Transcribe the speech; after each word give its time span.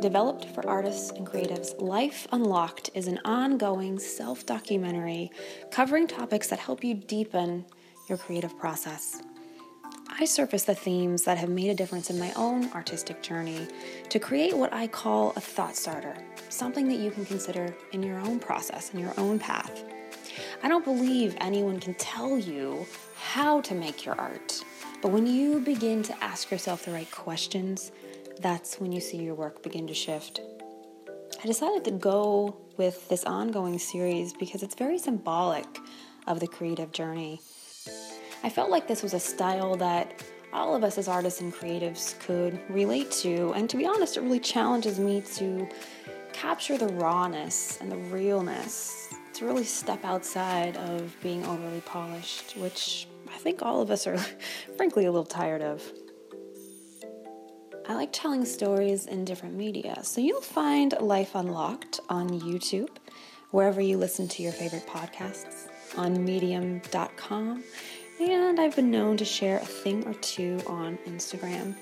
Developed 0.00 0.44
for 0.54 0.64
artists 0.68 1.10
and 1.10 1.26
creatives, 1.26 1.80
Life 1.80 2.28
Unlocked 2.30 2.90
is 2.94 3.08
an 3.08 3.18
ongoing 3.24 3.98
self 3.98 4.46
documentary 4.46 5.30
covering 5.72 6.06
topics 6.06 6.48
that 6.48 6.60
help 6.60 6.84
you 6.84 6.94
deepen 6.94 7.64
your 8.08 8.16
creative 8.16 8.56
process. 8.58 9.20
I 10.08 10.24
surface 10.24 10.64
the 10.64 10.74
themes 10.74 11.24
that 11.24 11.38
have 11.38 11.48
made 11.48 11.70
a 11.70 11.74
difference 11.74 12.10
in 12.10 12.18
my 12.18 12.32
own 12.34 12.72
artistic 12.72 13.22
journey 13.22 13.66
to 14.08 14.18
create 14.18 14.56
what 14.56 14.72
I 14.72 14.86
call 14.86 15.32
a 15.36 15.40
thought 15.40 15.76
starter, 15.76 16.16
something 16.48 16.88
that 16.88 16.98
you 16.98 17.10
can 17.10 17.24
consider 17.24 17.74
in 17.92 18.02
your 18.02 18.18
own 18.20 18.38
process, 18.38 18.92
in 18.92 19.00
your 19.00 19.14
own 19.18 19.38
path. 19.38 19.84
I 20.62 20.68
don't 20.68 20.84
believe 20.84 21.36
anyone 21.40 21.80
can 21.80 21.94
tell 21.94 22.38
you 22.38 22.86
how 23.16 23.60
to 23.62 23.74
make 23.74 24.04
your 24.04 24.14
art, 24.14 24.64
but 25.02 25.10
when 25.10 25.26
you 25.26 25.60
begin 25.60 26.02
to 26.04 26.24
ask 26.24 26.50
yourself 26.50 26.84
the 26.84 26.92
right 26.92 27.10
questions, 27.10 27.92
that's 28.40 28.80
when 28.80 28.92
you 28.92 29.00
see 29.00 29.18
your 29.18 29.34
work 29.34 29.62
begin 29.62 29.86
to 29.86 29.94
shift. 29.94 30.40
I 31.42 31.46
decided 31.46 31.84
to 31.84 31.90
go 31.92 32.56
with 32.76 33.08
this 33.08 33.24
ongoing 33.24 33.78
series 33.78 34.32
because 34.32 34.62
it's 34.62 34.74
very 34.74 34.98
symbolic 34.98 35.66
of 36.26 36.40
the 36.40 36.46
creative 36.46 36.92
journey. 36.92 37.40
I 38.42 38.50
felt 38.50 38.70
like 38.70 38.86
this 38.86 39.02
was 39.02 39.14
a 39.14 39.20
style 39.20 39.76
that 39.76 40.22
all 40.52 40.74
of 40.74 40.84
us 40.84 40.96
as 40.96 41.08
artists 41.08 41.40
and 41.40 41.52
creatives 41.52 42.18
could 42.20 42.60
relate 42.70 43.10
to, 43.10 43.52
and 43.54 43.68
to 43.68 43.76
be 43.76 43.86
honest, 43.86 44.16
it 44.16 44.20
really 44.20 44.40
challenges 44.40 44.98
me 44.98 45.20
to 45.34 45.68
capture 46.32 46.78
the 46.78 46.88
rawness 46.94 47.78
and 47.80 47.90
the 47.90 47.96
realness, 47.96 49.12
to 49.34 49.44
really 49.44 49.64
step 49.64 50.04
outside 50.04 50.76
of 50.76 51.14
being 51.20 51.44
overly 51.46 51.80
polished, 51.80 52.56
which 52.56 53.07
I 53.34 53.38
think 53.38 53.62
all 53.62 53.80
of 53.80 53.90
us 53.90 54.06
are 54.06 54.18
frankly 54.76 55.04
a 55.04 55.12
little 55.12 55.26
tired 55.26 55.62
of. 55.62 55.82
I 57.88 57.94
like 57.94 58.10
telling 58.12 58.44
stories 58.44 59.06
in 59.06 59.24
different 59.24 59.54
media, 59.54 60.04
so 60.04 60.20
you'll 60.20 60.42
find 60.42 60.94
Life 61.00 61.34
Unlocked 61.34 62.00
on 62.10 62.28
YouTube, 62.28 62.90
wherever 63.50 63.80
you 63.80 63.96
listen 63.96 64.28
to 64.28 64.42
your 64.42 64.52
favorite 64.52 64.86
podcasts, 64.86 65.68
on 65.96 66.22
medium.com, 66.22 67.64
and 68.20 68.60
I've 68.60 68.76
been 68.76 68.90
known 68.90 69.16
to 69.16 69.24
share 69.24 69.56
a 69.56 69.64
thing 69.64 70.06
or 70.06 70.12
two 70.14 70.60
on 70.66 70.98
Instagram. 71.06 71.76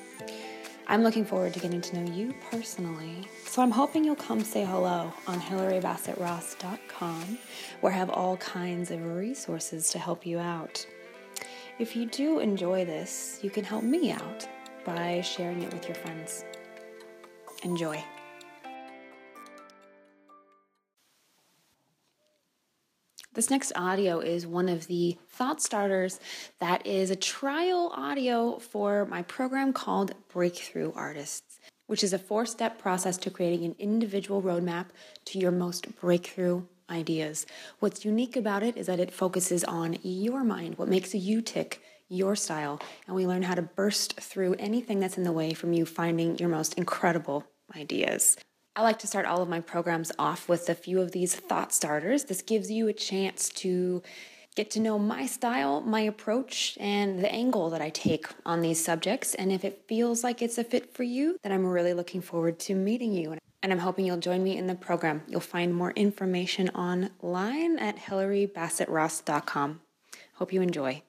I'm 0.86 1.02
looking 1.02 1.24
forward 1.24 1.52
to 1.54 1.58
getting 1.58 1.80
to 1.80 2.00
know 2.00 2.12
you 2.12 2.32
personally, 2.52 3.26
so 3.44 3.60
I'm 3.60 3.72
hoping 3.72 4.04
you'll 4.04 4.14
come 4.14 4.44
say 4.44 4.64
hello 4.64 5.12
on 5.26 5.40
HillaryBassettRoss.com, 5.40 7.38
where 7.80 7.92
I 7.92 7.96
have 7.96 8.10
all 8.10 8.36
kinds 8.36 8.92
of 8.92 9.04
resources 9.04 9.90
to 9.90 9.98
help 9.98 10.24
you 10.24 10.38
out. 10.38 10.86
If 11.78 11.94
you 11.94 12.06
do 12.06 12.38
enjoy 12.38 12.86
this, 12.86 13.38
you 13.42 13.50
can 13.50 13.62
help 13.62 13.84
me 13.84 14.10
out 14.10 14.48
by 14.86 15.20
sharing 15.20 15.62
it 15.62 15.70
with 15.74 15.86
your 15.86 15.94
friends. 15.96 16.42
Enjoy. 17.64 18.02
This 23.34 23.50
next 23.50 23.72
audio 23.76 24.20
is 24.20 24.46
one 24.46 24.70
of 24.70 24.86
the 24.86 25.18
thought 25.28 25.60
starters 25.60 26.18
that 26.60 26.86
is 26.86 27.10
a 27.10 27.16
trial 27.16 27.92
audio 27.94 28.58
for 28.58 29.04
my 29.04 29.20
program 29.20 29.74
called 29.74 30.14
Breakthrough 30.32 30.92
Artists, 30.94 31.60
which 31.88 32.02
is 32.02 32.14
a 32.14 32.18
four 32.18 32.46
step 32.46 32.78
process 32.78 33.18
to 33.18 33.30
creating 33.30 33.66
an 33.66 33.76
individual 33.78 34.40
roadmap 34.40 34.86
to 35.26 35.38
your 35.38 35.52
most 35.52 35.94
breakthrough 36.00 36.62
ideas. 36.90 37.46
What's 37.78 38.04
unique 38.04 38.36
about 38.36 38.62
it 38.62 38.76
is 38.76 38.86
that 38.86 39.00
it 39.00 39.12
focuses 39.12 39.64
on 39.64 39.98
your 40.02 40.44
mind, 40.44 40.78
what 40.78 40.88
makes 40.88 41.14
you 41.14 41.40
tick 41.42 41.82
your 42.08 42.36
style, 42.36 42.80
and 43.06 43.16
we 43.16 43.26
learn 43.26 43.42
how 43.42 43.54
to 43.54 43.62
burst 43.62 44.20
through 44.20 44.54
anything 44.54 45.00
that's 45.00 45.18
in 45.18 45.24
the 45.24 45.32
way 45.32 45.52
from 45.52 45.72
you 45.72 45.84
finding 45.84 46.38
your 46.38 46.48
most 46.48 46.74
incredible 46.74 47.44
ideas. 47.74 48.36
I 48.76 48.82
like 48.82 48.98
to 49.00 49.06
start 49.06 49.26
all 49.26 49.40
of 49.40 49.48
my 49.48 49.60
programs 49.60 50.12
off 50.18 50.48
with 50.48 50.68
a 50.68 50.74
few 50.74 51.00
of 51.00 51.12
these 51.12 51.34
thought 51.34 51.72
starters. 51.72 52.24
This 52.24 52.42
gives 52.42 52.70
you 52.70 52.88
a 52.88 52.92
chance 52.92 53.48
to 53.50 54.02
get 54.54 54.70
to 54.70 54.80
know 54.80 54.98
my 54.98 55.26
style, 55.26 55.80
my 55.80 56.00
approach, 56.00 56.76
and 56.80 57.22
the 57.22 57.32
angle 57.32 57.70
that 57.70 57.80
I 57.80 57.90
take 57.90 58.26
on 58.44 58.60
these 58.60 58.82
subjects. 58.82 59.34
And 59.34 59.50
if 59.50 59.64
it 59.64 59.84
feels 59.88 60.22
like 60.22 60.42
it's 60.42 60.58
a 60.58 60.64
fit 60.64 60.94
for 60.94 61.02
you, 61.02 61.38
then 61.42 61.52
I'm 61.52 61.66
really 61.66 61.94
looking 61.94 62.20
forward 62.20 62.58
to 62.60 62.74
meeting 62.74 63.12
you. 63.12 63.36
And 63.66 63.72
I'm 63.72 63.80
hoping 63.80 64.06
you'll 64.06 64.18
join 64.18 64.44
me 64.44 64.56
in 64.56 64.68
the 64.68 64.76
program. 64.76 65.22
You'll 65.26 65.40
find 65.40 65.74
more 65.74 65.90
information 65.90 66.68
online 66.68 67.80
at 67.80 67.96
HillaryBassettRoss.com. 67.96 69.80
Hope 70.34 70.52
you 70.52 70.62
enjoy. 70.62 71.02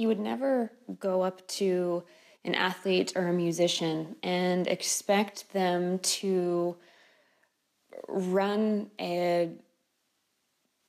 you 0.00 0.08
would 0.08 0.18
never 0.18 0.72
go 0.98 1.20
up 1.20 1.46
to 1.46 2.02
an 2.42 2.54
athlete 2.54 3.12
or 3.14 3.28
a 3.28 3.32
musician 3.34 4.16
and 4.22 4.66
expect 4.66 5.52
them 5.52 5.98
to 5.98 6.74
run 8.08 8.90
a 8.98 9.50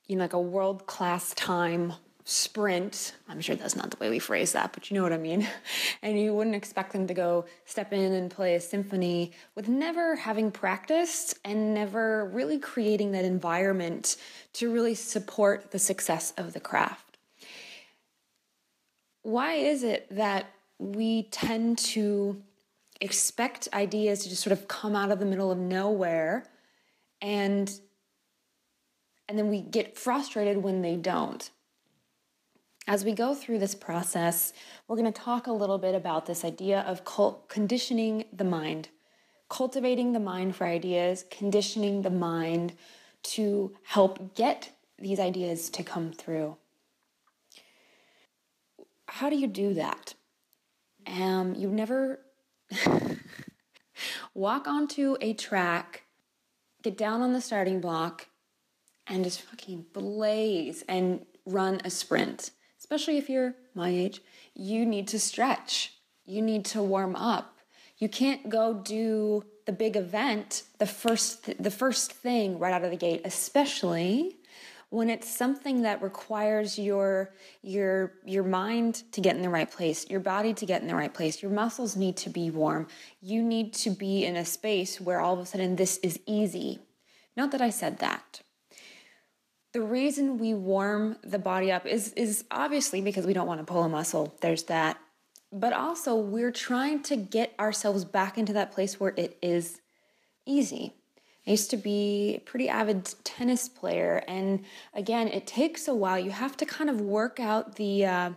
you 0.08 0.16
know 0.16 0.22
like 0.22 0.32
a 0.32 0.40
world 0.40 0.88
class 0.88 1.34
time 1.34 1.92
sprint. 2.32 3.16
I'm 3.28 3.42
sure 3.42 3.56
that's 3.56 3.76
not 3.76 3.92
the 3.92 3.98
way 3.98 4.10
we 4.10 4.20
phrase 4.20 4.54
that 4.54 4.72
but 4.74 4.90
you 4.90 4.96
know 4.96 5.04
what 5.04 5.14
i 5.14 5.18
mean. 5.18 5.48
And 6.02 6.20
you 6.20 6.34
wouldn't 6.34 6.56
expect 6.56 6.94
them 6.94 7.06
to 7.08 7.14
go 7.14 7.46
step 7.66 7.94
in 7.94 8.14
and 8.14 8.32
play 8.32 8.56
a 8.56 8.62
symphony 8.62 9.34
with 9.56 9.68
never 9.68 10.16
having 10.16 10.50
practiced 10.50 11.38
and 11.46 11.74
never 11.74 12.26
really 12.26 12.58
creating 12.58 13.12
that 13.12 13.26
environment 13.26 14.18
to 14.54 14.72
really 14.72 14.96
support 14.96 15.72
the 15.72 15.80
success 15.80 16.34
of 16.38 16.54
the 16.54 16.60
craft. 16.60 17.18
Why 19.22 19.54
is 19.54 19.84
it 19.84 20.08
that 20.10 20.48
we 20.80 21.24
tend 21.24 21.78
to 21.78 22.42
expect 23.00 23.68
ideas 23.74 24.24
to 24.24 24.30
just 24.30 24.42
sort 24.42 24.54
of 24.58 24.68
come 24.68 24.96
out 24.96 25.12
of 25.12 25.20
the 25.20 25.26
middle 25.26 25.52
of 25.52 25.58
nowhere 25.58 26.46
and 27.22 27.80
and 29.28 29.38
then 29.38 29.50
we 29.50 29.62
get 29.62 29.98
frustrated 29.98 30.58
when 30.58 30.82
they 30.82 30.96
don't 30.96 31.52
as 32.88 33.06
we 33.06 33.14
go 33.14 33.34
through 33.34 33.60
this 33.60 33.76
process 33.76 34.54
we're 34.88 34.98
going 34.98 35.12
to 35.12 35.22
talk 35.22 35.48
a 35.48 35.52
little 35.52 35.78
bit 35.78 35.96
about 35.96 36.26
this 36.26 36.44
idea 36.44 36.82
of 36.82 37.04
conditioning 37.48 38.26
the 38.34 38.44
mind 38.44 38.90
cultivating 39.50 40.14
the 40.14 40.20
mind 40.20 40.56
for 40.56 40.66
ideas 40.66 41.26
conditioning 41.30 42.02
the 42.02 42.10
mind 42.10 42.74
to 43.24 43.76
help 43.84 44.36
get 44.36 44.72
these 44.98 45.20
ideas 45.20 45.70
to 45.70 45.84
come 45.84 46.12
through 46.12 46.56
how 49.12 49.30
do 49.30 49.36
you 49.36 49.48
do 49.48 49.74
that? 49.74 50.14
Um, 51.06 51.54
you 51.54 51.70
never 51.70 52.22
walk 54.34 54.68
onto 54.68 55.18
a 55.20 55.34
track, 55.34 56.04
get 56.82 56.98
down 56.98 57.22
on 57.22 57.34
the 57.34 57.42
starting 57.42 57.82
block, 57.82 58.30
and 59.06 59.26
just 59.26 59.42
fucking 59.42 59.88
blaze 59.92 60.86
and 60.88 61.26
run 61.46 61.82
a 61.84 61.90
sprint. 61.90 62.52
Especially 62.92 63.18
if 63.18 63.30
you're 63.30 63.56
my 63.74 63.88
age, 63.88 64.22
you 64.54 64.86
need 64.86 65.08
to 65.08 65.18
stretch. 65.18 65.94
You 66.26 66.42
need 66.42 66.66
to 66.66 66.84
warm 66.84 67.16
up. 67.16 67.58
You 68.00 68.10
can't 68.10 68.50
go 68.50 68.74
do 68.74 69.46
the 69.66 69.72
big 69.72 69.96
event 69.96 70.64
the 70.78 70.86
first 70.86 71.46
th- 71.46 71.58
the 71.58 71.72
first 71.72 72.12
thing 72.12 72.60
right 72.60 72.74
out 72.74 72.84
of 72.84 72.92
the 72.92 72.98
gate, 72.98 73.22
especially 73.24 74.36
when 74.90 75.10
it's 75.10 75.30
something 75.30 75.84
that 75.84 76.02
requires 76.02 76.78
your 76.78 77.34
your 77.62 78.12
your 78.26 78.44
mind 78.44 79.04
to 79.14 79.22
get 79.22 79.38
in 79.38 79.42
the 79.42 79.48
right 79.48 79.72
place 79.72 80.10
your 80.10 80.20
body 80.20 80.54
to 80.54 80.66
get 80.66 80.82
in 80.82 80.90
the 80.90 80.96
right 80.96 81.14
place 81.14 81.42
your 81.42 81.52
muscles 81.52 81.96
need 81.96 82.18
to 82.18 82.30
be 82.30 82.52
warm 82.52 82.86
you 83.22 83.42
need 83.42 83.74
to 83.74 83.90
be 83.90 84.26
in 84.26 84.36
a 84.36 84.44
space 84.44 85.00
where 85.00 85.22
all 85.22 85.36
of 85.36 85.40
a 85.40 85.46
sudden 85.46 85.78
this 85.78 85.98
is 86.00 86.20
easy 86.26 86.80
not 87.38 87.52
that 87.52 87.62
i 87.62 87.70
said 87.70 88.00
that 88.00 88.42
the 89.74 89.82
reason 89.82 90.38
we 90.38 90.54
warm 90.54 91.16
the 91.24 91.40
body 91.40 91.72
up 91.72 91.86
is 91.86 92.14
is 92.14 92.44
obviously 92.52 93.02
because 93.02 93.26
we 93.26 93.34
don't 93.34 93.48
want 93.48 93.60
to 93.60 93.66
pull 93.66 93.84
a 93.84 93.90
muscle 93.90 94.36
there's 94.42 94.64
that 94.64 94.98
but 95.52 95.74
also 95.74 96.16
we're 96.16 96.52
trying 96.52 97.02
to 97.04 97.16
get 97.16 97.54
ourselves 97.60 98.06
back 98.06 98.38
into 98.38 98.54
that 98.54 98.72
place 98.72 99.00
where 99.00 99.14
it 99.18 99.38
is 99.42 99.82
easy 100.46 100.94
I 101.48 101.52
used 101.52 101.72
to 101.72 101.78
be 101.78 102.36
a 102.36 102.40
pretty 102.40 102.70
avid 102.70 103.14
tennis 103.24 103.68
player, 103.68 104.24
and 104.28 104.64
again, 104.94 105.28
it 105.28 105.48
takes 105.48 105.88
a 105.88 105.94
while. 105.96 106.20
You 106.20 106.30
have 106.30 106.56
to 106.58 106.66
kind 106.66 106.90
of 106.90 107.02
work 107.02 107.40
out 107.40 107.78
the 107.78 108.06
uh, 108.06 108.30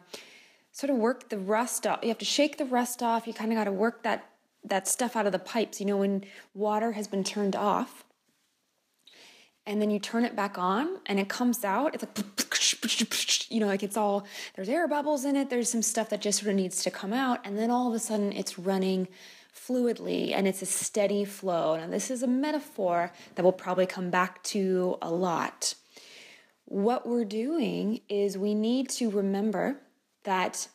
sort 0.72 0.90
of 0.90 0.96
work 0.96 1.28
the 1.28 1.38
rust 1.38 1.86
off. 1.86 1.98
You 2.02 2.08
have 2.08 2.18
to 2.18 2.24
shake 2.24 2.56
the 2.56 2.64
rust 2.64 3.02
off. 3.02 3.26
You 3.26 3.34
kind 3.34 3.52
of 3.52 3.58
got 3.58 3.64
to 3.64 3.72
work 3.72 4.02
that 4.04 4.30
that 4.64 4.88
stuff 4.88 5.16
out 5.16 5.26
of 5.26 5.32
the 5.32 5.38
pipes. 5.38 5.80
You 5.80 5.86
know, 5.86 5.98
when 5.98 6.24
water 6.54 6.92
has 6.92 7.06
been 7.06 7.24
turned 7.24 7.54
off, 7.54 8.04
and 9.66 9.80
then 9.80 9.90
you 9.90 9.98
turn 9.98 10.24
it 10.24 10.36
back 10.36 10.58
on, 10.58 10.98
and 11.06 11.18
it 11.18 11.28
comes 11.28 11.64
out. 11.64 11.94
It's 11.94 12.04
like 12.04 13.50
you 13.50 13.60
know, 13.60 13.66
like 13.66 13.82
it's 13.82 13.96
all 13.96 14.26
there's 14.54 14.68
air 14.68 14.88
bubbles 14.88 15.24
in 15.24 15.36
it. 15.36 15.50
There's 15.50 15.70
some 15.70 15.82
stuff 15.82 16.10
that 16.10 16.20
just 16.20 16.40
sort 16.40 16.50
of 16.50 16.56
needs 16.56 16.82
to 16.84 16.90
come 16.90 17.12
out, 17.12 17.40
and 17.44 17.58
then 17.58 17.70
all 17.70 17.88
of 17.88 17.94
a 17.94 17.98
sudden, 17.98 18.32
it's 18.32 18.58
running 18.58 19.08
fluidly 19.54 20.32
and 20.34 20.46
it's 20.46 20.62
a 20.62 20.66
steady 20.66 21.24
flow. 21.24 21.76
Now, 21.76 21.86
this 21.86 22.10
is 22.10 22.22
a 22.22 22.26
metaphor 22.26 23.12
that 23.34 23.42
we'll 23.42 23.52
probably 23.52 23.86
come 23.86 24.10
back 24.10 24.42
to 24.44 24.98
a 25.00 25.10
lot. 25.10 25.74
What 26.66 27.06
we're 27.06 27.24
doing 27.24 28.00
is 28.08 28.36
we 28.36 28.54
need 28.54 28.88
to 28.90 29.10
remember 29.10 29.76
that 30.24 30.68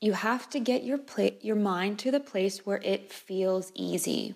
you 0.00 0.12
have 0.12 0.48
to 0.50 0.60
get 0.60 0.84
your 0.84 0.98
pla- 0.98 1.30
your 1.40 1.56
mind 1.56 1.98
to 2.00 2.10
the 2.10 2.20
place 2.20 2.66
where 2.66 2.80
it 2.84 3.12
feels 3.12 3.72
easy. 3.74 4.34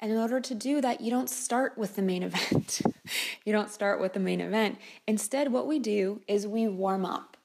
And 0.00 0.10
in 0.10 0.18
order 0.18 0.40
to 0.40 0.54
do 0.54 0.80
that, 0.80 1.00
you 1.00 1.10
don't 1.10 1.30
start 1.30 1.78
with 1.78 1.96
the 1.96 2.02
main 2.02 2.22
event. 2.22 2.82
You 3.44 3.52
don't 3.52 3.70
start 3.70 4.00
with 4.00 4.12
the 4.12 4.20
main 4.20 4.40
event. 4.40 4.78
Instead, 5.06 5.52
what 5.52 5.66
we 5.66 5.78
do 5.78 6.20
is 6.26 6.46
we 6.46 6.68
warm 6.68 7.04
up. 7.04 7.36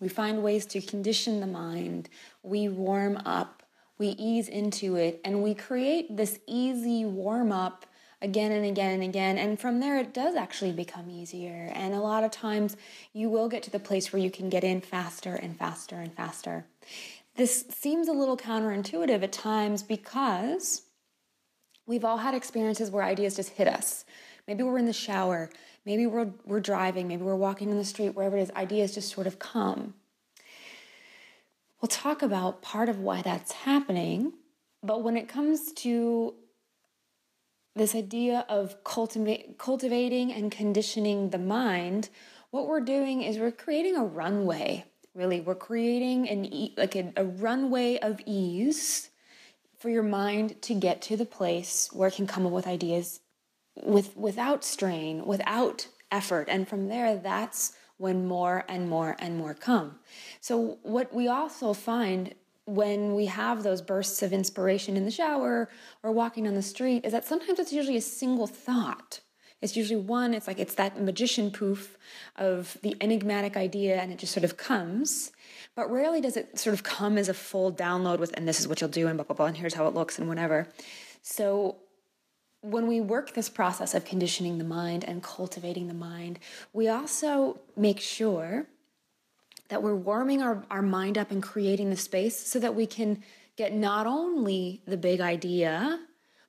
We 0.00 0.08
find 0.08 0.42
ways 0.42 0.66
to 0.66 0.80
condition 0.80 1.40
the 1.40 1.46
mind. 1.46 2.08
We 2.42 2.68
warm 2.68 3.20
up. 3.24 3.62
We 3.98 4.08
ease 4.08 4.48
into 4.48 4.96
it 4.96 5.20
and 5.24 5.42
we 5.42 5.54
create 5.54 6.16
this 6.16 6.38
easy 6.46 7.04
warm 7.04 7.52
up 7.52 7.84
again 8.22 8.52
and 8.52 8.64
again 8.64 8.94
and 8.94 9.02
again. 9.02 9.38
And 9.38 9.58
from 9.58 9.80
there, 9.80 9.98
it 9.98 10.14
does 10.14 10.34
actually 10.36 10.72
become 10.72 11.10
easier. 11.10 11.70
And 11.74 11.94
a 11.94 12.00
lot 12.00 12.24
of 12.24 12.30
times, 12.30 12.76
you 13.12 13.28
will 13.28 13.48
get 13.48 13.62
to 13.64 13.70
the 13.70 13.78
place 13.78 14.12
where 14.12 14.22
you 14.22 14.30
can 14.30 14.48
get 14.48 14.64
in 14.64 14.80
faster 14.80 15.34
and 15.34 15.56
faster 15.56 15.96
and 15.96 16.12
faster. 16.14 16.66
This 17.36 17.64
seems 17.70 18.08
a 18.08 18.12
little 18.12 18.36
counterintuitive 18.36 19.22
at 19.22 19.32
times 19.32 19.82
because 19.82 20.82
we've 21.86 22.04
all 22.04 22.18
had 22.18 22.34
experiences 22.34 22.90
where 22.90 23.02
ideas 23.02 23.36
just 23.36 23.50
hit 23.50 23.68
us. 23.68 24.04
Maybe 24.50 24.64
we're 24.64 24.78
in 24.78 24.86
the 24.86 24.92
shower, 24.92 25.48
maybe 25.86 26.08
we're, 26.08 26.32
we're 26.44 26.58
driving, 26.58 27.06
maybe 27.06 27.22
we're 27.22 27.36
walking 27.36 27.70
in 27.70 27.78
the 27.78 27.84
street, 27.84 28.16
wherever 28.16 28.36
it 28.36 28.42
is, 28.42 28.50
ideas 28.56 28.92
just 28.92 29.12
sort 29.12 29.28
of 29.28 29.38
come. 29.38 29.94
We'll 31.80 31.88
talk 31.88 32.20
about 32.20 32.60
part 32.60 32.88
of 32.88 32.98
why 32.98 33.22
that's 33.22 33.52
happening, 33.52 34.32
but 34.82 35.04
when 35.04 35.16
it 35.16 35.28
comes 35.28 35.70
to 35.74 36.34
this 37.76 37.94
idea 37.94 38.44
of 38.48 38.82
cultiva- 38.82 39.56
cultivating 39.56 40.32
and 40.32 40.50
conditioning 40.50 41.30
the 41.30 41.38
mind, 41.38 42.08
what 42.50 42.66
we're 42.66 42.80
doing 42.80 43.22
is 43.22 43.38
we're 43.38 43.52
creating 43.52 43.94
a 43.94 44.04
runway 44.04 44.84
really. 45.14 45.40
We're 45.40 45.54
creating 45.54 46.28
an 46.28 46.44
e- 46.44 46.74
like 46.76 46.96
a, 46.96 47.12
a 47.16 47.24
runway 47.24 47.98
of 47.98 48.20
ease 48.26 49.10
for 49.78 49.90
your 49.90 50.02
mind 50.02 50.60
to 50.62 50.74
get 50.74 51.02
to 51.02 51.16
the 51.16 51.24
place 51.24 51.88
where 51.92 52.08
it 52.08 52.14
can 52.14 52.26
come 52.26 52.46
up 52.46 52.52
with 52.52 52.66
ideas 52.66 53.20
with 53.76 54.16
without 54.16 54.64
strain 54.64 55.24
without 55.24 55.88
effort 56.10 56.48
and 56.48 56.68
from 56.68 56.88
there 56.88 57.16
that's 57.16 57.72
when 57.98 58.26
more 58.26 58.64
and 58.68 58.88
more 58.88 59.16
and 59.18 59.36
more 59.36 59.54
come 59.54 59.98
so 60.40 60.78
what 60.82 61.14
we 61.14 61.28
also 61.28 61.72
find 61.72 62.34
when 62.66 63.14
we 63.14 63.26
have 63.26 63.62
those 63.62 63.82
bursts 63.82 64.22
of 64.22 64.32
inspiration 64.32 64.96
in 64.96 65.04
the 65.04 65.10
shower 65.10 65.68
or 66.02 66.12
walking 66.12 66.46
on 66.46 66.54
the 66.54 66.62
street 66.62 67.04
is 67.04 67.12
that 67.12 67.24
sometimes 67.24 67.58
it's 67.58 67.72
usually 67.72 67.96
a 67.96 68.02
single 68.02 68.46
thought 68.46 69.20
it's 69.62 69.76
usually 69.76 70.00
one, 70.00 70.32
it's 70.32 70.46
like 70.46 70.58
it's 70.58 70.74
that 70.76 71.00
magician 71.00 71.50
poof 71.50 71.98
of 72.36 72.78
the 72.82 72.96
enigmatic 73.00 73.56
idea 73.56 74.00
and 74.00 74.10
it 74.10 74.18
just 74.18 74.32
sort 74.32 74.44
of 74.44 74.56
comes. 74.56 75.32
But 75.74 75.90
rarely 75.90 76.20
does 76.20 76.36
it 76.36 76.58
sort 76.58 76.74
of 76.74 76.82
come 76.82 77.18
as 77.18 77.28
a 77.28 77.34
full 77.34 77.72
download 77.72 78.18
with, 78.18 78.32
and 78.36 78.48
this 78.48 78.58
is 78.58 78.66
what 78.66 78.80
you'll 78.80 78.90
do, 78.90 79.06
and 79.06 79.16
blah, 79.16 79.24
blah, 79.24 79.36
blah, 79.36 79.46
and 79.46 79.56
here's 79.56 79.74
how 79.74 79.86
it 79.86 79.94
looks, 79.94 80.18
and 80.18 80.28
whatever. 80.28 80.66
So 81.22 81.76
when 82.62 82.86
we 82.86 83.00
work 83.00 83.34
this 83.34 83.48
process 83.48 83.94
of 83.94 84.04
conditioning 84.04 84.58
the 84.58 84.64
mind 84.64 85.04
and 85.04 85.22
cultivating 85.22 85.88
the 85.88 85.94
mind, 85.94 86.38
we 86.72 86.88
also 86.88 87.60
make 87.76 88.00
sure 88.00 88.66
that 89.68 89.82
we're 89.82 89.94
warming 89.94 90.42
our, 90.42 90.64
our 90.70 90.82
mind 90.82 91.16
up 91.16 91.30
and 91.30 91.42
creating 91.42 91.90
the 91.90 91.96
space 91.96 92.36
so 92.36 92.58
that 92.58 92.74
we 92.74 92.86
can 92.86 93.22
get 93.56 93.72
not 93.72 94.06
only 94.06 94.82
the 94.86 94.96
big 94.96 95.20
idea 95.20 96.00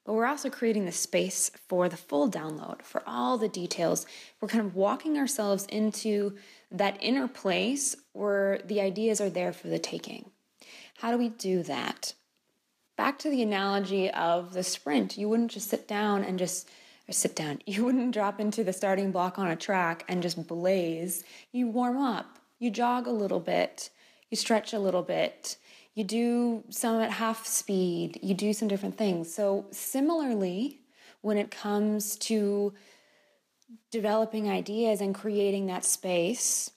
but 0.05 0.13
we're 0.13 0.25
also 0.25 0.49
creating 0.49 0.85
the 0.85 0.91
space 0.91 1.51
for 1.67 1.87
the 1.87 1.97
full 1.97 2.29
download, 2.29 2.81
for 2.81 3.03
all 3.05 3.37
the 3.37 3.47
details. 3.47 4.05
We're 4.39 4.47
kind 4.47 4.65
of 4.65 4.75
walking 4.75 5.17
ourselves 5.17 5.65
into 5.69 6.37
that 6.71 6.97
inner 7.01 7.27
place 7.27 7.95
where 8.13 8.59
the 8.65 8.81
ideas 8.81 9.21
are 9.21 9.29
there 9.29 9.53
for 9.53 9.67
the 9.67 9.79
taking. 9.79 10.31
How 10.97 11.11
do 11.11 11.17
we 11.17 11.29
do 11.29 11.63
that? 11.63 12.13
Back 13.01 13.17
to 13.19 13.31
the 13.31 13.41
analogy 13.41 14.11
of 14.11 14.53
the 14.53 14.61
sprint, 14.61 15.17
you 15.17 15.27
wouldn't 15.27 15.49
just 15.49 15.71
sit 15.71 15.87
down 15.87 16.23
and 16.23 16.37
just 16.37 16.69
sit 17.09 17.35
down. 17.35 17.59
You 17.65 17.83
wouldn't 17.83 18.13
drop 18.13 18.39
into 18.39 18.63
the 18.63 18.73
starting 18.73 19.11
block 19.11 19.39
on 19.39 19.47
a 19.47 19.55
track 19.55 20.05
and 20.07 20.21
just 20.21 20.45
blaze. 20.47 21.23
You 21.51 21.67
warm 21.67 21.97
up. 21.97 22.37
You 22.59 22.69
jog 22.69 23.07
a 23.07 23.11
little 23.11 23.39
bit. 23.39 23.89
You 24.29 24.37
stretch 24.37 24.71
a 24.71 24.79
little 24.79 25.01
bit 25.01 25.57
you 25.95 26.03
do 26.03 26.63
some 26.69 27.01
at 27.01 27.11
half 27.11 27.45
speed, 27.45 28.19
you 28.21 28.33
do 28.33 28.53
some 28.53 28.67
different 28.67 28.97
things. 28.97 29.33
So, 29.33 29.65
similarly, 29.71 30.79
when 31.21 31.37
it 31.37 31.51
comes 31.51 32.15
to 32.17 32.73
developing 33.91 34.49
ideas 34.49 35.01
and 35.01 35.13
creating 35.13 35.65
that 35.65 35.83
space, 35.83 36.71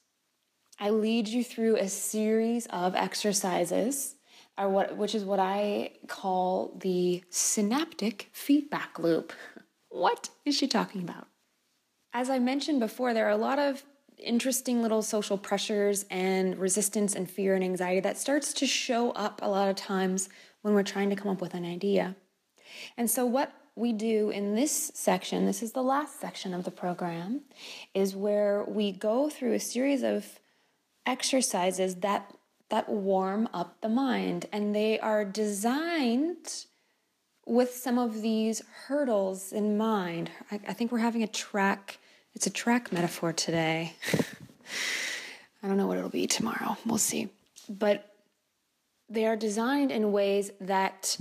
I 0.80 0.90
lead 0.90 1.28
you 1.28 1.44
through 1.44 1.76
a 1.76 1.88
series 1.88 2.66
of 2.66 2.96
exercises, 2.96 4.16
or 4.58 4.68
what, 4.68 4.96
which 4.96 5.14
is 5.14 5.24
what 5.24 5.40
I 5.40 5.92
call 6.06 6.76
the 6.80 7.22
synaptic 7.30 8.30
feedback 8.32 8.98
loop. 8.98 9.32
What 9.88 10.30
is 10.44 10.56
she 10.56 10.68
talking 10.68 11.02
about? 11.02 11.28
As 12.12 12.30
I 12.30 12.38
mentioned 12.38 12.80
before, 12.80 13.12
there 13.12 13.26
are 13.26 13.30
a 13.30 13.36
lot 13.36 13.58
of 13.58 13.82
interesting 14.18 14.80
little 14.82 15.02
social 15.02 15.36
pressures 15.36 16.04
and 16.10 16.56
resistance 16.58 17.14
and 17.14 17.28
fear 17.28 17.54
and 17.54 17.64
anxiety 17.64 18.00
that 18.00 18.18
starts 18.18 18.52
to 18.54 18.66
show 18.66 19.10
up 19.12 19.40
a 19.42 19.48
lot 19.48 19.68
of 19.68 19.76
times 19.76 20.28
when 20.62 20.74
we're 20.74 20.82
trying 20.82 21.10
to 21.10 21.16
come 21.16 21.30
up 21.30 21.40
with 21.40 21.54
an 21.54 21.64
idea. 21.64 22.16
And 22.96 23.10
so, 23.10 23.26
what 23.26 23.52
we 23.76 23.92
do 23.92 24.30
in 24.30 24.54
this 24.54 24.92
section, 24.94 25.46
this 25.46 25.62
is 25.62 25.72
the 25.72 25.82
last 25.82 26.20
section 26.20 26.54
of 26.54 26.64
the 26.64 26.70
program, 26.70 27.42
is 27.92 28.14
where 28.14 28.64
we 28.64 28.92
go 28.92 29.28
through 29.28 29.54
a 29.54 29.60
series 29.60 30.02
of 30.02 30.38
exercises 31.06 31.96
that 31.96 32.32
that 32.70 32.88
warm 32.88 33.48
up 33.52 33.80
the 33.80 33.88
mind 33.88 34.46
and 34.52 34.74
they 34.74 34.98
are 34.98 35.24
designed 35.24 36.64
with 37.46 37.74
some 37.74 37.98
of 37.98 38.22
these 38.22 38.62
hurdles 38.86 39.52
in 39.52 39.76
mind. 39.76 40.30
I, 40.50 40.60
I 40.68 40.72
think 40.72 40.90
we're 40.90 40.98
having 40.98 41.22
a 41.22 41.28
track 41.28 41.98
it's 42.34 42.46
a 42.46 42.50
track 42.50 42.92
metaphor 42.92 43.32
today. 43.32 43.92
I 45.62 45.68
don't 45.68 45.76
know 45.76 45.86
what 45.86 45.98
it'll 45.98 46.10
be 46.10 46.26
tomorrow. 46.26 46.76
We'll 46.84 46.98
see. 46.98 47.28
But 47.68 48.12
they 49.08 49.24
are 49.24 49.36
designed 49.36 49.92
in 49.92 50.12
ways 50.12 50.50
that 50.60 51.16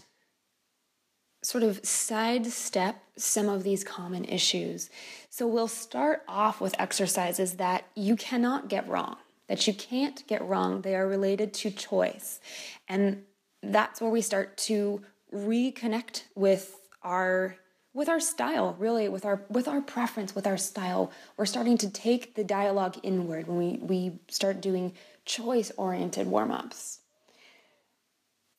sort 1.44 1.64
of 1.64 1.86
sidestep 1.86 2.96
some 3.16 3.48
of 3.48 3.64
these 3.64 3.84
common 3.84 4.26
issues. 4.26 4.90
So 5.30 5.46
we'll 5.46 5.68
start 5.68 6.24
off 6.28 6.60
with 6.60 6.74
exercises 6.80 7.54
that 7.54 7.86
you 7.96 8.16
cannot 8.16 8.70
get 8.70 8.88
wrong, 8.88 9.18
that 9.48 9.68
you 9.68 9.74
can't 9.74 10.26
get 10.28 10.44
wrong. 10.44 10.82
They 10.82 10.96
are 10.96 11.08
related 11.08 11.54
to 11.56 11.72
choice. 11.72 12.40
And 12.88 13.24
that's 13.62 14.02
where 14.02 14.12
we 14.12 14.22
start 14.22 14.58
to 14.58 15.02
reconnect 15.34 16.24
with 16.36 16.80
our 17.02 17.56
with 17.94 18.10
our 18.10 18.20
style 18.20 18.76
really 18.80 19.08
with 19.08 19.26
our 19.26 19.44
with 19.50 19.68
our 19.68 19.82
preference 19.82 20.36
with 20.36 20.46
our 20.46 20.58
style 20.58 21.12
we're 21.38 21.46
starting 21.46 21.78
to 21.78 21.90
take 21.90 22.36
the 22.36 22.44
dialogue 22.44 22.98
inward 23.04 23.48
when 23.48 23.58
we 23.58 23.78
we 23.82 24.20
start 24.30 24.62
doing 24.62 24.94
choice 25.26 25.72
oriented 25.78 26.28
warm-ups 26.28 27.00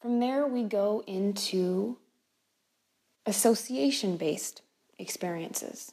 from 0.00 0.18
there 0.20 0.46
we 0.46 0.62
go 0.62 1.02
into 1.06 1.96
association 3.26 4.16
based 4.16 4.62
experiences 4.98 5.92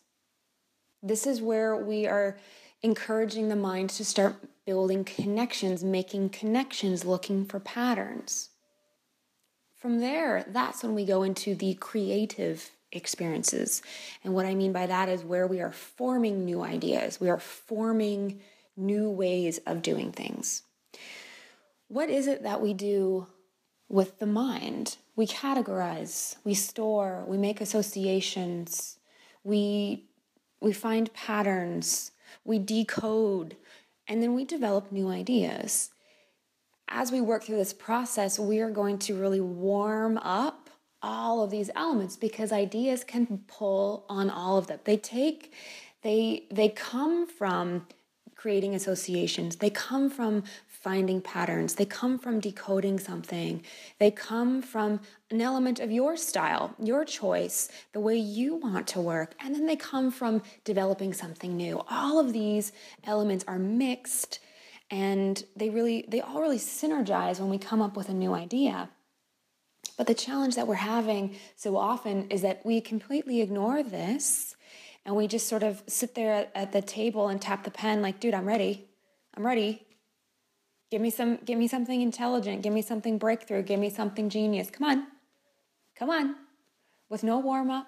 this 1.03 1.25
is 1.25 1.41
where 1.41 1.75
we 1.75 2.07
are 2.07 2.37
encouraging 2.83 3.49
the 3.49 3.55
mind 3.55 3.89
to 3.89 4.05
start 4.05 4.35
building 4.65 5.03
connections 5.03 5.83
making 5.83 6.29
connections 6.29 7.05
looking 7.05 7.45
for 7.45 7.59
patterns 7.59 8.49
from 9.75 9.99
there 9.99 10.45
that's 10.47 10.83
when 10.83 10.93
we 10.93 11.05
go 11.05 11.23
into 11.23 11.55
the 11.55 11.73
creative 11.75 12.71
experiences. 12.91 13.81
And 14.23 14.33
what 14.33 14.45
I 14.45 14.53
mean 14.53 14.73
by 14.73 14.85
that 14.87 15.09
is 15.09 15.23
where 15.23 15.47
we 15.47 15.61
are 15.61 15.71
forming 15.71 16.45
new 16.45 16.61
ideas, 16.61 17.19
we 17.19 17.29
are 17.29 17.39
forming 17.39 18.41
new 18.75 19.09
ways 19.09 19.59
of 19.65 19.81
doing 19.81 20.11
things. 20.11 20.63
What 21.87 22.09
is 22.09 22.27
it 22.27 22.43
that 22.43 22.61
we 22.61 22.73
do 22.73 23.27
with 23.89 24.19
the 24.19 24.25
mind? 24.25 24.97
We 25.15 25.27
categorize, 25.27 26.37
we 26.43 26.53
store, 26.53 27.25
we 27.27 27.37
make 27.37 27.59
associations, 27.59 28.97
we, 29.43 30.05
we 30.61 30.71
find 30.71 31.13
patterns, 31.13 32.11
we 32.43 32.59
decode, 32.59 33.55
and 34.07 34.21
then 34.21 34.33
we 34.33 34.45
develop 34.45 34.91
new 34.91 35.09
ideas. 35.09 35.91
As 36.87 37.11
we 37.11 37.21
work 37.21 37.43
through 37.43 37.57
this 37.57 37.73
process, 37.73 38.37
we 38.37 38.59
are 38.59 38.69
going 38.69 38.97
to 38.99 39.15
really 39.15 39.39
warm 39.39 40.17
up 40.17 40.69
all 41.01 41.43
of 41.43 41.49
these 41.49 41.69
elements 41.75 42.15
because 42.15 42.51
ideas 42.51 43.03
can 43.03 43.43
pull 43.47 44.05
on 44.09 44.29
all 44.29 44.57
of 44.57 44.67
them. 44.67 44.79
They 44.83 44.97
take 44.97 45.53
they 46.03 46.45
they 46.51 46.69
come 46.69 47.27
from 47.27 47.87
creating 48.35 48.73
associations. 48.73 49.57
They 49.57 49.69
come 49.69 50.09
from 50.09 50.43
finding 50.81 51.21
patterns. 51.21 51.75
They 51.75 51.85
come 51.85 52.17
from 52.17 52.39
decoding 52.39 52.99
something. 52.99 53.63
They 53.99 54.11
come 54.11 54.61
from 54.61 54.99
an 55.29 55.41
element 55.41 55.79
of 55.79 55.91
your 55.91 56.17
style, 56.17 56.75
your 56.81 57.05
choice, 57.05 57.69
the 57.93 57.99
way 57.99 58.17
you 58.17 58.55
want 58.55 58.87
to 58.87 59.01
work. 59.01 59.35
And 59.39 59.53
then 59.53 59.67
they 59.67 59.75
come 59.75 60.11
from 60.11 60.41
developing 60.63 61.13
something 61.13 61.55
new. 61.55 61.81
All 61.89 62.19
of 62.19 62.33
these 62.33 62.71
elements 63.03 63.45
are 63.47 63.59
mixed 63.59 64.39
and 64.91 65.45
they 65.55 65.69
really 65.69 66.05
they 66.09 66.19
all 66.19 66.41
really 66.41 66.57
synergize 66.57 67.39
when 67.39 67.49
we 67.49 67.57
come 67.57 67.81
up 67.81 67.95
with 67.95 68.09
a 68.09 68.13
new 68.13 68.33
idea 68.33 68.89
but 69.97 70.05
the 70.05 70.13
challenge 70.13 70.55
that 70.55 70.67
we're 70.67 70.75
having 70.75 71.35
so 71.55 71.77
often 71.77 72.27
is 72.29 72.41
that 72.41 72.63
we 72.65 72.81
completely 72.81 73.41
ignore 73.41 73.81
this 73.81 74.55
and 75.05 75.15
we 75.15 75.27
just 75.27 75.47
sort 75.47 75.63
of 75.63 75.81
sit 75.87 76.13
there 76.13 76.47
at, 76.53 76.71
the 76.71 76.81
table 76.81 77.29
and 77.29 77.41
tap 77.41 77.63
the 77.63 77.71
pen 77.71 78.01
like 78.01 78.19
dude 78.19 78.33
i'm 78.33 78.45
ready 78.45 78.89
i'm 79.35 79.45
ready 79.45 79.81
give 80.91 81.01
me 81.01 81.09
some 81.09 81.37
give 81.45 81.57
me 81.57 81.67
something 81.67 82.01
intelligent. 82.01 82.61
Give 82.61 82.73
me 82.73 82.81
something 82.81 83.17
breakthrough. 83.17 83.63
Give 83.63 83.79
me 83.79 83.89
something 83.89 84.29
genius. 84.29 84.69
Come 84.69 84.87
on. 84.87 85.07
Come 85.95 86.09
on. 86.09 86.35
With 87.09 87.23
no 87.23 87.39
warm 87.39 87.71
up 87.71 87.87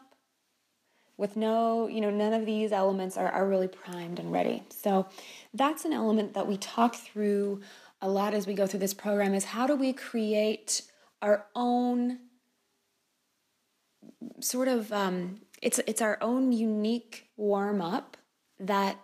with 1.17 1.35
no 1.35 1.87
you 1.87 2.01
know 2.01 2.09
none 2.09 2.33
of 2.33 2.45
these 2.45 2.71
elements 2.71 3.17
are, 3.17 3.29
are 3.29 3.47
really 3.47 3.67
primed 3.67 4.19
and 4.19 4.31
ready. 4.31 4.63
So 4.69 5.07
that's 5.53 5.85
an 5.85 5.93
element 5.93 6.33
that 6.33 6.47
we 6.47 6.57
talk 6.57 6.95
through 6.95 7.61
a 8.01 8.09
lot 8.09 8.33
as 8.33 8.47
we 8.47 8.53
go 8.53 8.67
through 8.67 8.81
this 8.81 8.93
program 8.93 9.33
is 9.33 9.45
how 9.45 9.65
do 9.67 9.75
we 9.75 9.93
create 9.93 10.81
our 11.21 11.45
own 11.55 12.19
sort 14.41 14.67
of 14.67 14.91
um, 14.91 15.41
it's 15.61 15.79
it's 15.87 16.01
our 16.01 16.17
own 16.21 16.51
unique 16.51 17.29
warm 17.37 17.81
up 17.81 18.17
that 18.59 18.97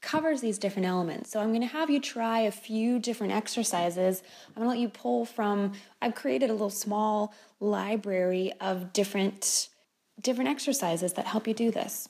covers 0.00 0.40
these 0.40 0.58
different 0.58 0.86
elements. 0.86 1.30
So 1.30 1.40
I'm 1.40 1.48
going 1.48 1.62
to 1.62 1.66
have 1.66 1.90
you 1.90 2.00
try 2.00 2.40
a 2.40 2.50
few 2.50 2.98
different 2.98 3.32
exercises. 3.32 4.22
I'm 4.48 4.62
going 4.62 4.66
to 4.66 4.70
let 4.70 4.78
you 4.78 4.88
pull 4.88 5.24
from 5.24 5.72
I've 6.00 6.14
created 6.14 6.50
a 6.50 6.52
little 6.52 6.70
small 6.70 7.34
library 7.60 8.52
of 8.60 8.92
different 8.92 9.68
different 10.20 10.48
exercises 10.48 11.12
that 11.14 11.26
help 11.26 11.46
you 11.46 11.54
do 11.54 11.70
this. 11.70 12.08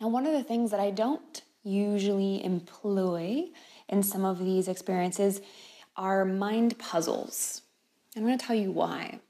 Now 0.00 0.08
one 0.08 0.26
of 0.26 0.32
the 0.32 0.44
things 0.44 0.70
that 0.70 0.80
I 0.80 0.90
don't 0.90 1.42
usually 1.64 2.44
employ 2.44 3.46
in 3.88 4.02
some 4.02 4.24
of 4.24 4.38
these 4.38 4.68
experiences 4.68 5.40
are 5.96 6.24
mind 6.24 6.78
puzzles. 6.78 7.62
I'm 8.16 8.22
going 8.22 8.38
to 8.38 8.44
tell 8.44 8.56
you 8.56 8.70
why. 8.70 9.20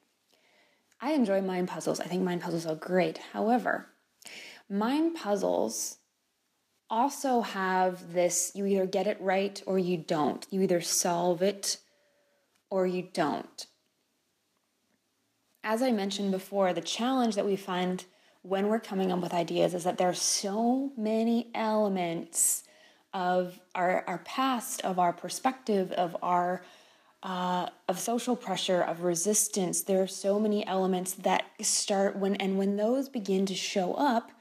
I 1.00 1.12
enjoy 1.12 1.40
mind 1.40 1.68
puzzles. 1.68 2.00
I 2.00 2.04
think 2.04 2.22
mind 2.22 2.42
puzzles 2.42 2.66
are 2.66 2.74
great. 2.74 3.18
However, 3.32 3.88
mind 4.68 5.16
puzzles 5.16 5.98
also 6.92 7.40
have 7.40 8.12
this 8.12 8.52
you 8.54 8.66
either 8.66 8.84
get 8.84 9.06
it 9.06 9.18
right 9.20 9.60
or 9.66 9.78
you 9.78 9.96
don't. 9.96 10.46
You 10.50 10.60
either 10.60 10.82
solve 10.82 11.40
it 11.40 11.78
or 12.70 12.86
you 12.86 13.08
don't. 13.14 13.66
As 15.64 15.80
I 15.80 15.90
mentioned 15.90 16.32
before, 16.32 16.74
the 16.74 16.82
challenge 16.82 17.34
that 17.36 17.46
we 17.46 17.56
find 17.56 18.04
when 18.42 18.68
we're 18.68 18.80
coming 18.80 19.10
up 19.10 19.20
with 19.20 19.32
ideas 19.32 19.72
is 19.72 19.84
that 19.84 19.96
there 19.96 20.08
are 20.08 20.14
so 20.14 20.92
many 20.96 21.50
elements 21.54 22.64
of 23.14 23.58
our, 23.74 24.04
our 24.06 24.18
past, 24.18 24.82
of 24.82 24.98
our 24.98 25.12
perspective, 25.12 25.92
of 25.92 26.14
our 26.22 26.62
uh, 27.22 27.68
of 27.88 28.00
social 28.00 28.34
pressure, 28.34 28.82
of 28.82 29.02
resistance. 29.02 29.82
There 29.82 30.02
are 30.02 30.08
so 30.08 30.40
many 30.40 30.66
elements 30.66 31.12
that 31.12 31.44
start 31.60 32.16
when, 32.16 32.34
and 32.36 32.58
when 32.58 32.76
those 32.76 33.08
begin 33.08 33.46
to 33.46 33.54
show 33.54 33.94
up, 33.94 34.32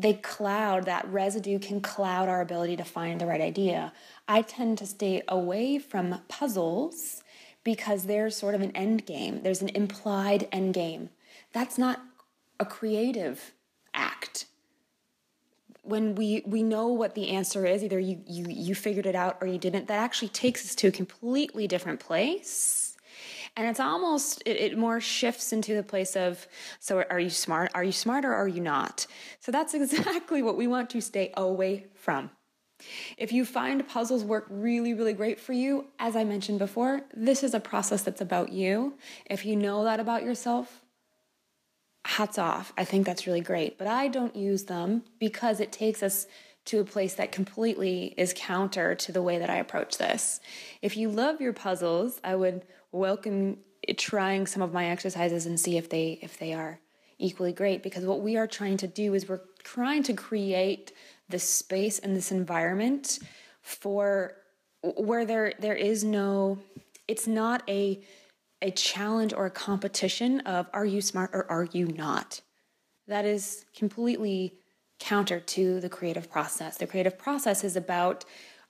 they 0.00 0.14
cloud, 0.14 0.86
that 0.86 1.06
residue 1.10 1.58
can 1.58 1.80
cloud 1.80 2.28
our 2.28 2.40
ability 2.40 2.76
to 2.76 2.84
find 2.84 3.20
the 3.20 3.26
right 3.26 3.40
idea. 3.40 3.92
I 4.26 4.42
tend 4.42 4.78
to 4.78 4.86
stay 4.86 5.22
away 5.28 5.78
from 5.78 6.20
puzzles 6.28 7.22
because 7.64 8.04
there's 8.04 8.36
sort 8.36 8.54
of 8.54 8.62
an 8.62 8.74
end 8.74 9.06
game, 9.06 9.42
there's 9.42 9.62
an 9.62 9.70
implied 9.70 10.48
end 10.50 10.74
game. 10.74 11.10
That's 11.52 11.76
not 11.76 12.00
a 12.58 12.64
creative 12.64 13.52
act 13.92 14.46
when 15.82 16.14
we 16.14 16.42
we 16.46 16.62
know 16.62 16.88
what 16.88 17.14
the 17.14 17.30
answer 17.30 17.66
is 17.66 17.82
either 17.82 17.98
you 17.98 18.20
you 18.26 18.46
you 18.48 18.74
figured 18.74 19.06
it 19.06 19.14
out 19.14 19.38
or 19.40 19.46
you 19.46 19.58
didn't 19.58 19.88
that 19.88 19.98
actually 19.98 20.28
takes 20.28 20.64
us 20.64 20.74
to 20.74 20.88
a 20.88 20.90
completely 20.90 21.66
different 21.66 22.00
place 22.00 22.89
and 23.56 23.66
it's 23.66 23.80
almost 23.80 24.42
it, 24.46 24.56
it, 24.56 24.78
more 24.78 25.00
shifts 25.00 25.52
into 25.52 25.74
the 25.74 25.82
place 25.82 26.16
of 26.16 26.46
so 26.78 27.04
are 27.10 27.20
you 27.20 27.30
smart 27.30 27.70
are 27.74 27.84
you 27.84 27.92
smart 27.92 28.24
or 28.24 28.34
are 28.34 28.48
you 28.48 28.60
not 28.60 29.06
so 29.40 29.52
that's 29.52 29.74
exactly 29.80 30.42
what 30.42 30.56
we 30.56 30.66
want 30.66 30.90
to 30.90 31.00
stay 31.00 31.32
away 31.36 31.86
from 31.94 32.30
if 33.18 33.30
you 33.30 33.44
find 33.44 33.86
puzzles 33.86 34.24
work 34.24 34.46
really 34.48 34.94
really 34.94 35.12
great 35.12 35.38
for 35.38 35.52
you 35.52 35.86
as 35.98 36.16
i 36.16 36.24
mentioned 36.24 36.58
before 36.58 37.02
this 37.14 37.42
is 37.42 37.54
a 37.54 37.60
process 37.60 38.02
that's 38.02 38.20
about 38.20 38.50
you 38.52 38.94
if 39.26 39.44
you 39.44 39.56
know 39.56 39.84
that 39.84 40.00
about 40.00 40.22
yourself 40.22 40.82
hats 42.04 42.38
off. 42.38 42.72
I 42.76 42.84
think 42.84 43.06
that's 43.06 43.26
really 43.26 43.40
great. 43.40 43.78
But 43.78 43.86
I 43.86 44.08
don't 44.08 44.34
use 44.34 44.64
them 44.64 45.04
because 45.18 45.60
it 45.60 45.72
takes 45.72 46.02
us 46.02 46.26
to 46.70 46.78
a 46.78 46.84
place 46.84 47.14
that 47.14 47.32
completely 47.32 48.14
is 48.16 48.32
counter 48.36 48.94
to 48.94 49.10
the 49.10 49.20
way 49.20 49.38
that 49.38 49.50
I 49.50 49.56
approach 49.56 49.98
this. 49.98 50.38
If 50.80 50.96
you 50.96 51.08
love 51.08 51.40
your 51.40 51.52
puzzles, 51.52 52.20
I 52.22 52.36
would 52.36 52.62
welcome 52.92 53.58
trying 53.96 54.46
some 54.46 54.62
of 54.62 54.72
my 54.72 54.86
exercises 54.86 55.46
and 55.46 55.58
see 55.58 55.76
if 55.76 55.88
they 55.88 56.20
if 56.22 56.38
they 56.38 56.52
are 56.52 56.78
equally 57.18 57.52
great 57.52 57.82
because 57.82 58.04
what 58.04 58.20
we 58.20 58.36
are 58.36 58.46
trying 58.46 58.76
to 58.76 58.86
do 58.86 59.14
is 59.14 59.28
we're 59.28 59.40
trying 59.64 60.04
to 60.04 60.12
create 60.12 60.92
this 61.28 61.42
space 61.42 61.98
and 61.98 62.14
this 62.14 62.30
environment 62.30 63.18
for 63.62 64.34
where 64.82 65.24
there 65.24 65.52
there 65.58 65.74
is 65.74 66.04
no 66.04 66.56
it's 67.08 67.26
not 67.26 67.68
a 67.68 68.00
a 68.62 68.70
challenge 68.70 69.32
or 69.32 69.46
a 69.46 69.50
competition 69.50 70.38
of 70.40 70.68
are 70.72 70.84
you 70.86 71.00
smart 71.00 71.30
or 71.32 71.50
are 71.50 71.66
you 71.72 71.86
not. 71.86 72.42
That 73.08 73.24
is 73.24 73.64
completely 73.74 74.54
counter 75.00 75.40
to 75.40 75.80
the 75.80 75.88
creative 75.88 76.30
process. 76.30 76.76
The 76.76 76.86
creative 76.86 77.18
process 77.18 77.64
is 77.64 77.74
about 77.74 78.24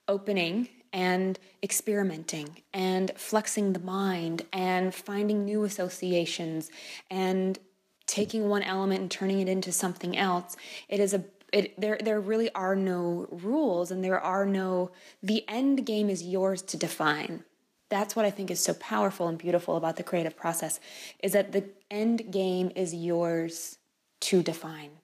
opening 0.09 0.69
and 0.93 1.39
experimenting 1.63 2.63
and 2.73 3.13
flexing 3.17 3.75
the 3.75 3.81
mind 3.81 4.43
and 4.53 4.95
finding 4.95 5.45
new 5.45 5.65
associations 5.65 6.71
and 7.11 7.59
taking 8.07 8.49
one 8.49 8.63
element 8.63 9.01
and 9.01 9.11
turning 9.11 9.41
it 9.41 9.49
into 9.49 9.71
something 9.71 10.17
else. 10.17 10.57
It 10.89 11.01
is 11.01 11.15
a 11.15 11.25
it, 11.53 11.79
there 11.81 11.99
there 12.03 12.21
really 12.21 12.53
are 12.55 12.77
no 12.77 13.27
rules 13.31 13.91
and 13.91 14.05
there 14.05 14.21
are 14.21 14.47
no 14.47 14.93
the 15.21 15.45
end 15.49 15.85
game 15.85 16.09
is 16.09 16.23
yours 16.23 16.63
to 16.63 16.77
define 16.77 17.43
that's 17.91 18.15
what 18.15 18.25
I 18.25 18.31
think 18.31 18.51
is 18.51 18.61
so 18.61 18.73
powerful 18.75 19.29
and 19.29 19.37
beautiful 19.37 19.77
about 19.77 19.97
the 19.97 20.05
creative 20.05 20.37
process 20.37 20.81
is 21.23 21.33
that 21.33 21.53
the 21.53 21.65
end 21.91 22.31
game 22.31 22.71
is 22.75 22.95
yours 22.95 23.79
to 24.21 24.43
define. 24.43 25.00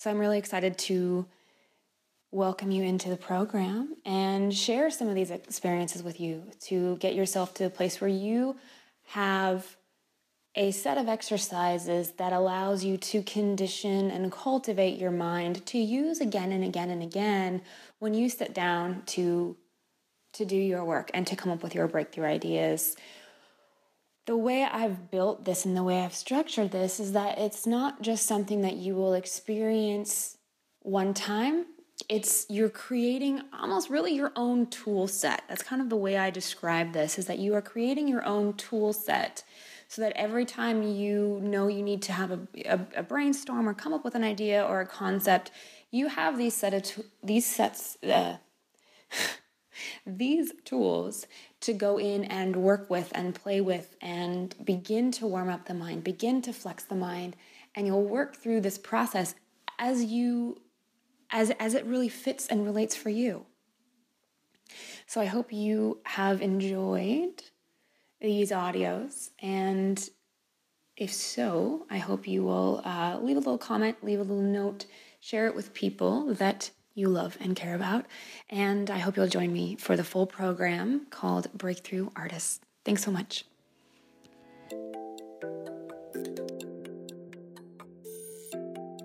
So 0.00 0.08
I'm 0.08 0.18
really 0.18 0.38
excited 0.38 0.78
to 0.78 1.26
welcome 2.30 2.70
you 2.70 2.82
into 2.82 3.10
the 3.10 3.18
program 3.18 3.96
and 4.06 4.54
share 4.54 4.88
some 4.88 5.08
of 5.08 5.14
these 5.14 5.30
experiences 5.30 6.02
with 6.02 6.18
you 6.18 6.44
to 6.60 6.96
get 6.96 7.14
yourself 7.14 7.52
to 7.56 7.66
a 7.66 7.70
place 7.70 8.00
where 8.00 8.08
you 8.08 8.56
have 9.08 9.76
a 10.54 10.70
set 10.70 10.96
of 10.96 11.06
exercises 11.06 12.12
that 12.12 12.32
allows 12.32 12.82
you 12.82 12.96
to 12.96 13.22
condition 13.22 14.10
and 14.10 14.32
cultivate 14.32 14.98
your 14.98 15.10
mind 15.10 15.66
to 15.66 15.76
use 15.76 16.22
again 16.22 16.50
and 16.50 16.64
again 16.64 16.88
and 16.88 17.02
again 17.02 17.60
when 17.98 18.14
you 18.14 18.30
sit 18.30 18.54
down 18.54 19.02
to 19.04 19.54
to 20.32 20.46
do 20.46 20.56
your 20.56 20.82
work 20.82 21.10
and 21.12 21.26
to 21.26 21.36
come 21.36 21.52
up 21.52 21.62
with 21.62 21.74
your 21.74 21.88
breakthrough 21.88 22.24
ideas. 22.24 22.96
The 24.30 24.36
way 24.36 24.62
I've 24.62 25.10
built 25.10 25.44
this 25.44 25.64
and 25.64 25.76
the 25.76 25.82
way 25.82 26.04
I've 26.04 26.14
structured 26.14 26.70
this 26.70 27.00
is 27.00 27.14
that 27.14 27.36
it's 27.36 27.66
not 27.66 28.00
just 28.00 28.26
something 28.26 28.60
that 28.60 28.76
you 28.76 28.94
will 28.94 29.14
experience 29.14 30.36
one 30.82 31.14
time. 31.14 31.66
It's 32.08 32.46
you're 32.48 32.68
creating 32.68 33.42
almost 33.52 33.90
really 33.90 34.14
your 34.14 34.30
own 34.36 34.68
tool 34.68 35.08
set. 35.08 35.42
That's 35.48 35.64
kind 35.64 35.82
of 35.82 35.90
the 35.90 35.96
way 35.96 36.16
I 36.16 36.30
describe 36.30 36.92
this 36.92 37.18
is 37.18 37.26
that 37.26 37.40
you 37.40 37.56
are 37.56 37.60
creating 37.60 38.06
your 38.06 38.24
own 38.24 38.52
tool 38.52 38.92
set 38.92 39.42
so 39.88 40.00
that 40.00 40.12
every 40.14 40.44
time 40.44 40.84
you 40.84 41.40
know 41.42 41.66
you 41.66 41.82
need 41.82 42.00
to 42.02 42.12
have 42.12 42.30
a, 42.30 42.38
a, 42.66 42.80
a 42.98 43.02
brainstorm 43.02 43.68
or 43.68 43.74
come 43.74 43.92
up 43.92 44.04
with 44.04 44.14
an 44.14 44.22
idea 44.22 44.62
or 44.64 44.80
a 44.80 44.86
concept, 44.86 45.50
you 45.90 46.06
have 46.06 46.38
these 46.38 46.54
set 46.54 46.72
of 46.72 47.04
these 47.20 47.46
sets. 47.46 47.98
Uh, 48.00 48.36
these 50.06 50.52
tools 50.64 51.26
to 51.60 51.72
go 51.72 51.98
in 51.98 52.24
and 52.24 52.56
work 52.56 52.88
with 52.88 53.12
and 53.14 53.34
play 53.34 53.60
with 53.60 53.94
and 54.00 54.54
begin 54.64 55.12
to 55.12 55.26
warm 55.26 55.48
up 55.48 55.66
the 55.66 55.74
mind, 55.74 56.04
begin 56.04 56.40
to 56.42 56.52
flex 56.52 56.84
the 56.84 56.94
mind, 56.94 57.36
and 57.74 57.86
you'll 57.86 58.02
work 58.02 58.36
through 58.36 58.60
this 58.60 58.78
process 58.78 59.34
as 59.78 60.04
you 60.04 60.60
as 61.30 61.50
as 61.60 61.74
it 61.74 61.84
really 61.84 62.08
fits 62.08 62.46
and 62.46 62.64
relates 62.64 62.96
for 62.96 63.10
you. 63.10 63.46
So 65.06 65.20
I 65.20 65.26
hope 65.26 65.52
you 65.52 66.00
have 66.04 66.40
enjoyed 66.40 67.42
these 68.20 68.50
audios 68.50 69.30
and 69.40 70.08
if 71.00 71.14
so, 71.14 71.86
I 71.88 71.96
hope 71.96 72.28
you 72.28 72.44
will 72.44 72.82
uh, 72.84 73.18
leave 73.22 73.36
a 73.36 73.40
little 73.40 73.56
comment, 73.56 74.04
leave 74.04 74.18
a 74.18 74.22
little 74.22 74.42
note, 74.42 74.84
share 75.18 75.46
it 75.46 75.54
with 75.54 75.72
people 75.72 76.34
that 76.34 76.70
you 77.00 77.08
love 77.08 77.36
and 77.40 77.56
care 77.56 77.74
about. 77.74 78.04
And 78.48 78.90
I 78.90 78.98
hope 78.98 79.16
you'll 79.16 79.26
join 79.26 79.52
me 79.52 79.76
for 79.76 79.96
the 79.96 80.04
full 80.04 80.26
program 80.26 81.06
called 81.10 81.52
Breakthrough 81.52 82.10
Artists. 82.14 82.60
Thanks 82.84 83.02
so 83.02 83.10
much. 83.10 83.44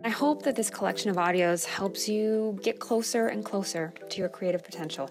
I 0.04 0.10
hope 0.10 0.44
that 0.44 0.56
this 0.56 0.70
collection 0.70 1.10
of 1.10 1.16
audios 1.16 1.66
helps 1.66 2.08
you 2.08 2.60
get 2.62 2.80
closer 2.80 3.28
and 3.28 3.44
closer 3.44 3.92
to 4.10 4.20
your 4.20 4.30
creative 4.30 4.64
potential. 4.64 5.10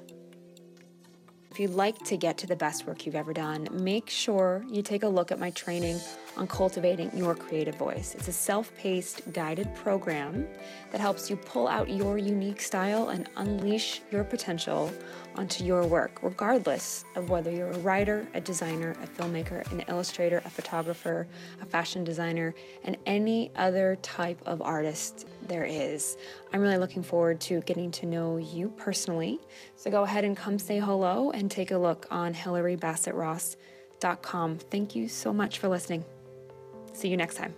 If 1.51 1.59
you'd 1.59 1.71
like 1.71 1.99
to 2.05 2.17
get 2.17 2.39
to 2.39 2.47
the 2.47 2.57
best 2.57 2.87
work 2.87 3.05
you've 3.05 3.15
ever 3.15 3.33
done, 3.33 3.69
make 3.73 4.09
sure 4.09 4.65
you 4.69 4.83
take 4.83 5.03
a 5.03 5.09
look 5.09 5.33
at 5.33 5.39
my 5.39 5.51
training 5.51 5.99
on 6.37 6.47
cultivating 6.47 7.11
your 7.17 7.35
creative 7.35 7.77
voice. 7.77 8.15
It's 8.15 8.29
a 8.29 8.33
self 8.33 8.75
paced, 8.77 9.33
guided 9.33 9.75
program 9.75 10.47
that 10.91 11.01
helps 11.01 11.31
you 11.31 11.37
pull 11.37 11.69
out 11.69 11.89
your 11.89 12.19
unique 12.19 12.61
style 12.61 13.09
and 13.09 13.29
unleash 13.37 14.03
your 14.11 14.25
potential 14.25 14.93
onto 15.37 15.65
your 15.65 15.87
work, 15.87 16.19
regardless 16.23 17.07
of 17.17 17.31
whether 17.31 17.51
you're 17.51 17.71
a 17.71 17.79
writer, 17.79 18.27
a 18.35 18.41
designer, 18.41 18.95
a 19.03 19.07
filmmaker, 19.07 19.71
an 19.73 19.83
illustrator, 19.89 20.43
a 20.45 20.51
photographer, 20.51 21.27
a 21.61 21.67
fashion 21.67 22.05
designer, 22.05 22.55
and 22.85 22.97
any 23.07 23.51
other 23.57 23.97
type 24.03 24.41
of 24.47 24.63
artist 24.63 25.27
there 25.49 25.65
is. 25.65 26.17
I'm 26.53 26.61
really 26.61 26.79
looking 26.79 27.03
forward 27.03 27.41
to 27.43 27.61
getting 27.63 27.91
to 27.93 28.07
know 28.07 28.37
you 28.37 28.69
personally. 28.77 29.41
So 29.77 29.91
go 29.91 30.05
ahead 30.05 30.25
and 30.25 30.37
come 30.37 30.59
say 30.59 30.79
hello 30.79 31.31
and 31.31 31.51
take 31.51 31.71
a 31.71 31.79
look 31.79 32.07
on 32.11 32.35
HilaryBassettRoss.com. 32.35 34.59
Thank 34.59 34.95
you 34.95 35.09
so 35.09 35.33
much 35.33 35.59
for 35.59 35.69
listening. 35.69 36.05
See 36.95 37.09
you 37.09 37.17
next 37.17 37.35
time. 37.35 37.55